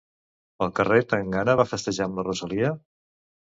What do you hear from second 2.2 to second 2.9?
la Rosalía?